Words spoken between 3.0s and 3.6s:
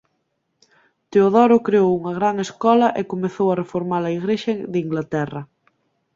comezou a